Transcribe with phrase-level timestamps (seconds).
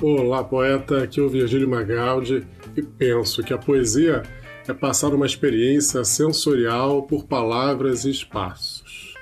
[0.00, 1.02] Olá, poeta.
[1.02, 4.22] Aqui é o Virgílio Magaldi e penso que a poesia
[4.68, 9.14] é passar uma experiência sensorial por palavras e espaços.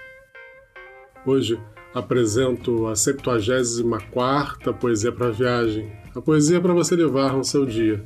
[1.24, 1.58] Hoje
[1.94, 8.04] apresento a 74ª Poesia para Viagem, a poesia para você levar no seu dia,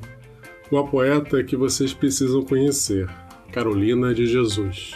[0.71, 3.11] uma poeta que vocês precisam conhecer,
[3.53, 4.95] Carolina de Jesus,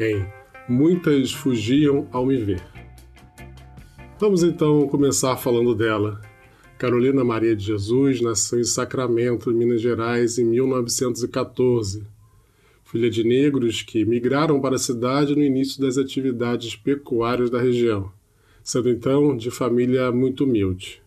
[0.00, 0.26] em
[0.68, 2.64] Muitas Fugiam ao Me Ver.
[4.18, 6.20] Vamos então começar falando dela.
[6.78, 12.06] Carolina Maria de Jesus nasceu em Sacramento, Minas Gerais, em 1914.
[12.84, 18.12] Filha de negros que migraram para a cidade no início das atividades pecuárias da região,
[18.62, 21.02] sendo então de família muito humilde.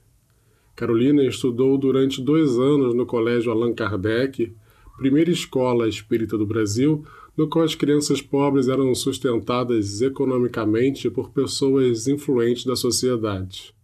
[0.75, 4.51] Carolina estudou durante dois anos no Colégio Allan Kardec,
[4.97, 7.05] primeira escola espírita do Brasil,
[7.37, 13.77] no qual as crianças pobres eram sustentadas economicamente por pessoas influentes da sociedade.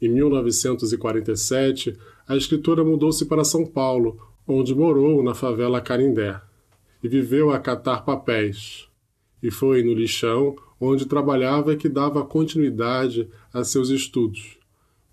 [0.00, 1.96] Em 1947,
[2.28, 6.40] a escritora mudou-se para São Paulo, onde morou na favela Carindé,
[7.02, 8.88] e viveu a catar papéis.
[9.42, 14.58] E foi no lixão onde trabalhava que dava continuidade a seus estudos,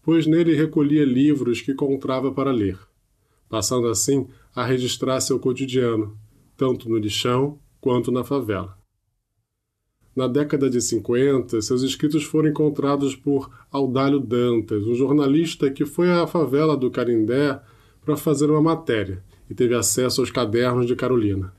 [0.02, 2.78] pois nele recolhia livros que encontrava para ler,
[3.50, 6.18] passando assim a registrar seu cotidiano,
[6.58, 8.78] tanto no lixão quanto na favela.
[10.16, 16.12] Na década de 50, seus escritos foram encontrados por Audálio Dantas, um jornalista que foi
[16.12, 17.60] à favela do Carindé
[18.06, 21.52] para fazer uma matéria e teve acesso aos cadernos de Carolina.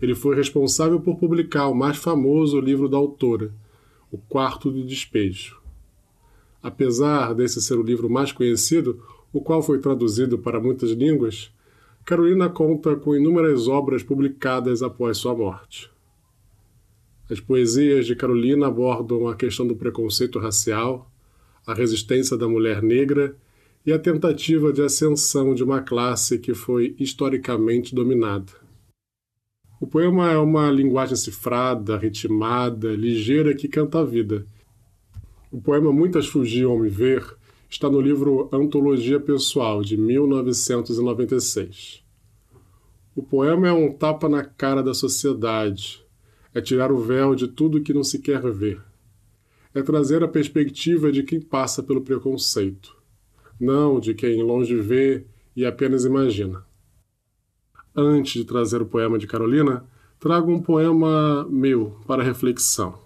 [0.00, 3.52] Ele foi responsável por publicar o mais famoso livro da autora,
[4.10, 5.60] O Quarto de Despejo.
[6.62, 11.52] Apesar desse ser o livro mais conhecido, o qual foi traduzido para muitas línguas,
[12.06, 15.92] Carolina conta com inúmeras obras publicadas após sua morte.
[17.32, 21.10] As poesias de Carolina abordam a questão do preconceito racial,
[21.66, 23.34] a resistência da mulher negra
[23.86, 28.52] e a tentativa de ascensão de uma classe que foi historicamente dominada.
[29.80, 34.44] O poema é uma linguagem cifrada, ritmada, ligeira que canta a vida.
[35.50, 37.24] O poema Muitas Fugiam ao Me Ver
[37.66, 42.02] está no livro Antologia Pessoal, de 1996.
[43.16, 46.01] O poema é um tapa na cara da sociedade,
[46.54, 48.80] é tirar o véu de tudo que não se quer ver,
[49.74, 52.94] é trazer a perspectiva de quem passa pelo preconceito,
[53.58, 55.24] não de quem longe vê
[55.56, 56.64] e apenas imagina.
[57.94, 59.84] Antes de trazer o poema de Carolina,
[60.18, 62.98] trago um poema meu para reflexão.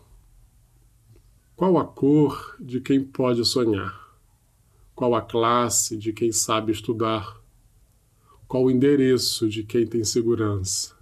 [1.55, 4.15] Qual a cor de quem pode sonhar?
[4.95, 7.41] Qual a classe de quem sabe estudar?
[8.49, 10.96] Qual o endereço de quem tem segurança?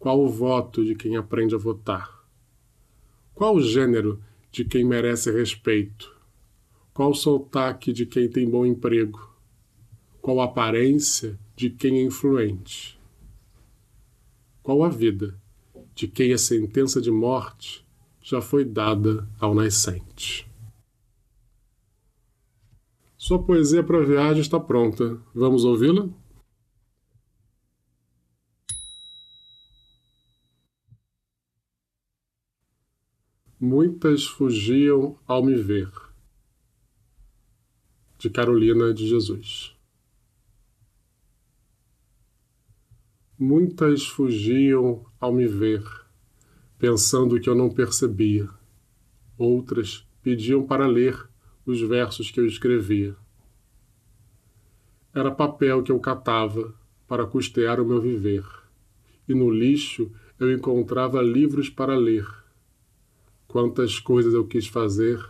[0.00, 2.24] Qual o voto de quem aprende a votar?
[3.34, 4.18] Qual o gênero
[4.50, 6.16] de quem merece respeito?
[6.94, 9.30] Qual o sotaque de quem tem bom emprego?
[10.22, 12.98] Qual a aparência de quem é influente?
[14.62, 15.38] Qual a vida
[15.94, 17.86] de quem a sentença de morte
[18.22, 20.50] já foi dada ao nascente?
[23.18, 25.20] Sua poesia para viagem está pronta.
[25.34, 26.08] Vamos ouvi-la?
[33.62, 35.92] Muitas fugiam ao me ver.
[38.16, 39.76] De Carolina de Jesus.
[43.38, 45.84] Muitas fugiam ao me ver,
[46.78, 48.48] pensando que eu não percebia.
[49.36, 51.28] Outras pediam para ler
[51.66, 53.14] os versos que eu escrevia.
[55.12, 56.74] Era papel que eu catava
[57.06, 58.46] para custear o meu viver,
[59.28, 62.39] e no lixo eu encontrava livros para ler.
[63.50, 65.20] Quantas coisas eu quis fazer,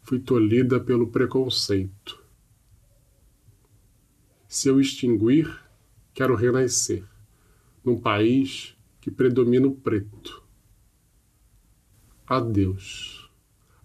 [0.00, 2.22] fui tolhida pelo preconceito.
[4.46, 5.52] Se eu extinguir,
[6.14, 7.04] quero renascer,
[7.84, 10.40] num país que predomina o preto.
[12.24, 13.28] Adeus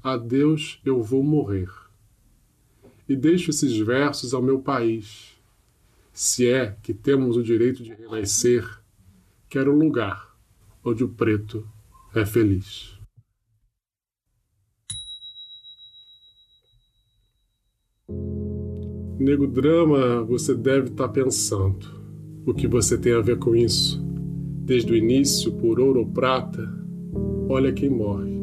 [0.04, 1.68] a Deus eu vou morrer.
[3.10, 5.36] E deixo esses versos ao meu país.
[6.14, 8.70] Se é que temos o direito de renascer,
[9.50, 10.38] quero um lugar
[10.84, 11.68] onde o preto
[12.14, 12.97] é feliz.
[19.20, 21.86] Nego drama, você deve estar tá pensando.
[22.46, 24.02] O que você tem a ver com isso?
[24.64, 26.68] Desde o início, por ouro ou prata,
[27.50, 28.38] olha quem morre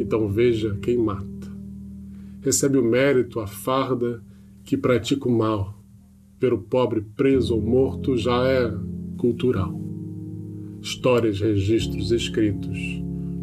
[0.00, 1.26] então veja quem mata.
[2.40, 4.22] Recebe o mérito, a farda
[4.64, 5.78] que pratica o mal.
[6.38, 8.72] Pelo pobre preso ou morto já é
[9.18, 9.78] cultural.
[10.80, 12.78] Histórias, registros escritos.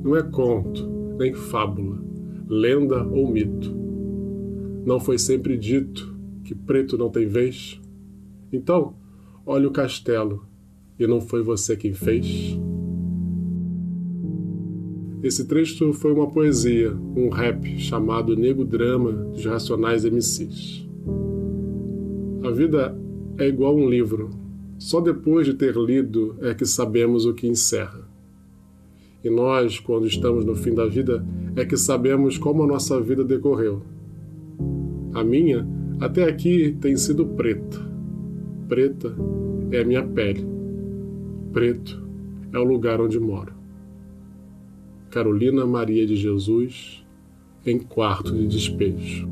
[0.04, 0.90] Não é conto,
[1.20, 2.04] nem fábula,
[2.50, 3.72] lenda ou mito.
[4.84, 6.17] Não foi sempre dito
[6.48, 7.78] que preto não tem vez?
[8.54, 8.94] Então,
[9.46, 10.46] olhe o castelo,
[10.98, 12.58] e não foi você quem fez?
[15.22, 20.88] Esse trecho foi uma poesia, um rap chamado Nego Drama dos Racionais MCs.
[22.46, 22.98] A vida
[23.38, 24.30] é igual um livro.
[24.78, 28.08] Só depois de ter lido é que sabemos o que encerra.
[29.22, 31.26] E nós, quando estamos no fim da vida,
[31.58, 33.82] é que sabemos como a nossa vida decorreu.
[35.14, 35.68] A minha,
[36.00, 37.80] até aqui, tem sido preta.
[38.68, 39.16] Preta
[39.72, 40.46] é a minha pele.
[41.52, 42.08] Preto
[42.54, 43.54] é o lugar onde moro.
[45.10, 47.04] Carolina Maria de Jesus,
[47.66, 49.28] em quarto de despejo.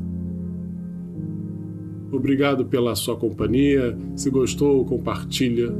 [2.10, 3.96] Obrigado pela sua companhia.
[4.14, 5.70] Se gostou, compartilha.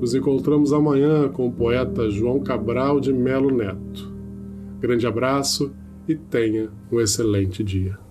[0.00, 4.12] Nos encontramos amanhã com o poeta João Cabral de Melo Neto.
[4.80, 5.72] Grande abraço
[6.08, 8.05] e tenha um excelente dia.